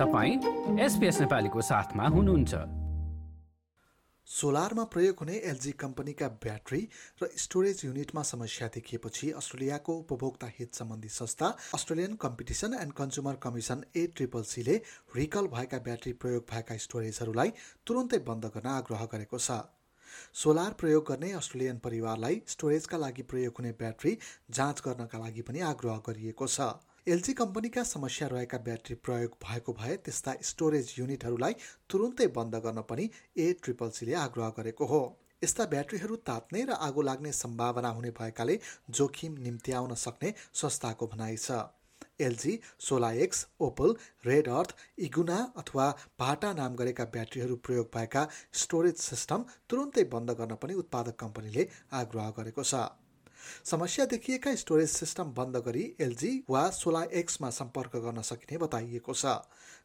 [0.00, 2.54] तपाईँ एसपिएस नेपालीको साथमा हुनुहुन्छ।
[4.28, 6.80] सोलरमा प्रयोग हुने एलजी कम्पनीका ब्याट्री
[7.22, 13.84] र स्टोरेज युनिटमा समस्या देखिएपछि अस्ट्रेलियाको उपभोक्ता हित सम्बन्धी संस्था Australian competition and consumer commission
[13.94, 14.80] A triple सीले
[15.16, 17.52] recall भएका ब्याट्री प्रयोग भएका स्टोरेजहरूलाई
[17.86, 19.60] तुरुन्तै बन्द गर्न आग्रह गरेको छ।
[20.34, 24.16] सोलार प्रयोग गर्ने अस्ट्रेलियन परिवारलाई स्टोरेजका लागि प्रयोग हुने ब्याट्री
[24.50, 26.72] जाँच गर्नका लागि पनि आग्रह गरिएको छ।
[27.10, 31.54] एलजी कम्पनीका समस्या रहेका ब्याट्री प्रयोग भएको भए त्यस्ता स्टोरेज युनिटहरूलाई
[31.90, 35.00] तुरुन्तै बन्द गर्न पनि ए ट्रिपल सीले आग्रह गरेको हो।
[35.42, 38.58] यस्ता ब्याट्रीहरू तात्ने र आगो लाग्ने सम्भावना हुने भएकाले
[38.92, 41.58] जोखिम निम्त्याउन सक्ने संस्थाको भनाइ छ।
[42.20, 43.96] LG Solax Opal
[44.54, 44.76] RedEarth
[45.08, 48.26] Eguana अथवा भाटा नाम गरेका ब्याट्रीहरू प्रयोग भएका
[48.62, 52.88] स्टोरेज सिस्टम तुरुन्तै बन्द गर्न पनि उत्पादक कम्पनीले आग्रह गरेको छ।
[53.64, 59.36] समस्या देखिएका स्टोरेज सिस्टम बन्द गरी एलजी वा सोला एक्समा सम्पर्क गर्न सकिने बताइएको छ।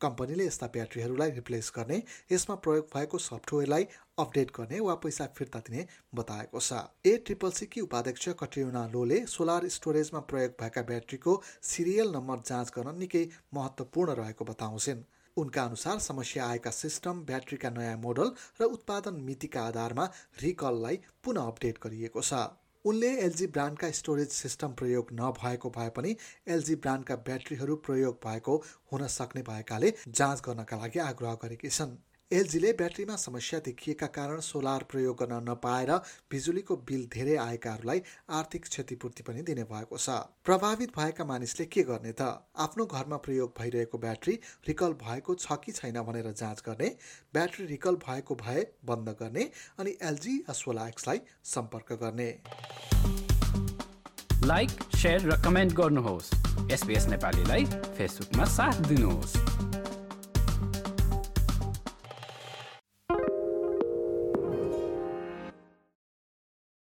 [0.00, 3.86] कम्पनीले यस्ता ब्याट्रीहरूलाई रिप्लेस गर्ने यसमा प्रयोग भएको सफ्टवेयरलाई
[4.18, 6.72] अपडेट गर्ने वा पैसा फिर्ता दिने बताएको छ।
[7.06, 12.98] ए ट्रिपल सीकी उपाध्यक्ष कट्रियोना लोले सोलर स्टोरेजमा प्रयोग भएका ब्याट्रीको सिरियल नम्बर जाँच गर्न
[12.98, 15.02] निकै महत्त्वपूर्ण रहेको बताउँछिन्।
[15.36, 20.04] उनका अनुसार समस्या आएका सिस्टम ब्याट्रीका नयाँ मोडल र उत्पादन मितिका आधारमा
[20.42, 22.34] रिकललाई पुनः अपडेट गरिएको छ।
[22.84, 26.16] उनले एलजी ब्रान्डका स्टोरेज सिस्टम प्रयोग नभएको भए पनि
[26.48, 28.56] एलजी ब्रान्डका ब्याट्रीहरू प्रयोग भएको
[28.92, 31.96] हुन सक्ने भएकाले जाँच गर्नका लागि आग्रह गरेकी छन्।
[32.32, 35.90] एलजीले ब्याट्रीमा समस्या देखिएका कारण सोलर प्रयोग गर्न नपाएर
[36.30, 42.12] बिजुलीको बिल धेरै आएकाहरूलाई आर्थिक क्षतिपूर्ति पनि दिने भएको छ। प्रभावित भएका मानिसले के गर्ने
[42.12, 42.28] त?
[42.58, 44.34] आफ्नो घरमा प्रयोग भइरहेको ब्याट्री
[44.68, 46.88] रिकल भएको छ कि छैन भनेर जाँच गर्ने
[47.32, 50.36] ब्याट्री रिकल भएको भए बन्द गर्ने अनि एलजी
[50.84, 52.30] एक्सलाई सम्पर्क गर्ने।
[54.44, 54.70] लाइक
[55.24, 56.34] र कमेन्ट गर्नुहोस्।
[57.08, 59.36] नेपालीलाई फेसबुकमा साथ दिनुहोस्।